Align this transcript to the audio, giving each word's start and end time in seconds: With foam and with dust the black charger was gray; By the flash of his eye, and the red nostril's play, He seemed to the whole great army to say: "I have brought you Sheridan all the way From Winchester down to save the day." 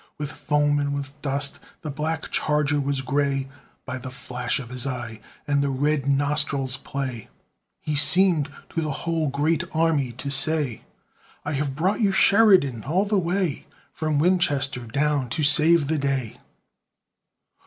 With 0.17 0.31
foam 0.31 0.79
and 0.79 0.95
with 0.95 1.21
dust 1.21 1.59
the 1.83 1.91
black 1.91 2.31
charger 2.31 2.79
was 2.81 3.01
gray; 3.01 3.47
By 3.85 3.99
the 3.99 4.09
flash 4.09 4.57
of 4.57 4.69
his 4.69 4.87
eye, 4.87 5.19
and 5.47 5.61
the 5.61 5.69
red 5.69 6.07
nostril's 6.07 6.75
play, 6.75 7.29
He 7.81 7.93
seemed 7.95 8.49
to 8.69 8.81
the 8.81 8.89
whole 9.05 9.27
great 9.27 9.63
army 9.75 10.11
to 10.13 10.31
say: 10.31 10.81
"I 11.45 11.53
have 11.53 11.75
brought 11.75 12.01
you 12.01 12.11
Sheridan 12.11 12.83
all 12.85 13.05
the 13.05 13.19
way 13.19 13.67
From 13.93 14.17
Winchester 14.17 14.87
down 14.87 15.29
to 15.29 15.43
save 15.43 15.85
the 15.87 15.99
day." 15.99 16.39